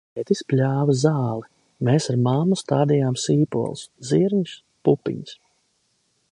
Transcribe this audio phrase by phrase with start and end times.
[0.17, 1.43] Tētis pļāva zāli,
[1.89, 5.39] mēs ar mammu stādījām sīpolus, zirņus, pupiņas.